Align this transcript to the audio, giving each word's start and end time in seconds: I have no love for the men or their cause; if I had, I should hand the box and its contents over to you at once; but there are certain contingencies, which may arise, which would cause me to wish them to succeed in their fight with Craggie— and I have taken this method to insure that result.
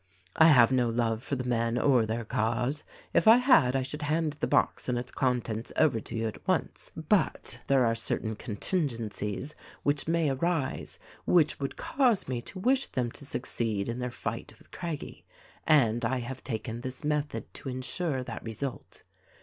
I 0.35 0.47
have 0.47 0.71
no 0.71 0.89
love 0.89 1.21
for 1.21 1.35
the 1.35 1.43
men 1.43 1.77
or 1.77 2.07
their 2.07 2.25
cause; 2.25 2.83
if 3.13 3.27
I 3.27 3.37
had, 3.37 3.75
I 3.75 3.83
should 3.83 4.01
hand 4.01 4.33
the 4.33 4.47
box 4.47 4.89
and 4.89 4.97
its 4.97 5.11
contents 5.11 5.71
over 5.77 5.99
to 5.99 6.15
you 6.15 6.27
at 6.27 6.47
once; 6.47 6.91
but 6.95 7.59
there 7.67 7.85
are 7.85 7.93
certain 7.93 8.35
contingencies, 8.35 9.53
which 9.83 10.07
may 10.07 10.31
arise, 10.31 10.97
which 11.25 11.59
would 11.59 11.77
cause 11.77 12.27
me 12.27 12.41
to 12.41 12.57
wish 12.57 12.87
them 12.87 13.11
to 13.11 13.25
succeed 13.27 13.87
in 13.87 13.99
their 13.99 14.09
fight 14.09 14.55
with 14.57 14.71
Craggie— 14.71 15.23
and 15.81 16.03
I 16.03 16.17
have 16.21 16.43
taken 16.43 16.81
this 16.81 17.03
method 17.03 17.53
to 17.53 17.69
insure 17.69 18.23
that 18.23 18.41
result. 18.43 19.03